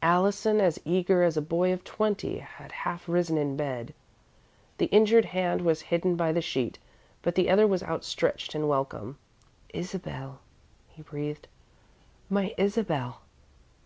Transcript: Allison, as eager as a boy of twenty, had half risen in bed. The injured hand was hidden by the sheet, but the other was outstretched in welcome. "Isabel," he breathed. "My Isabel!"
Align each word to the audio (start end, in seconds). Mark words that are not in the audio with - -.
Allison, 0.00 0.62
as 0.62 0.80
eager 0.86 1.22
as 1.22 1.36
a 1.36 1.42
boy 1.42 1.70
of 1.70 1.84
twenty, 1.84 2.38
had 2.38 2.72
half 2.72 3.06
risen 3.06 3.36
in 3.36 3.54
bed. 3.54 3.92
The 4.78 4.86
injured 4.86 5.26
hand 5.26 5.60
was 5.60 5.82
hidden 5.92 6.16
by 6.16 6.32
the 6.32 6.40
sheet, 6.40 6.78
but 7.20 7.34
the 7.34 7.50
other 7.50 7.66
was 7.66 7.82
outstretched 7.82 8.54
in 8.54 8.66
welcome. 8.66 9.18
"Isabel," 9.74 10.38
he 10.88 11.02
breathed. 11.02 11.48
"My 12.30 12.54
Isabel!" 12.56 13.20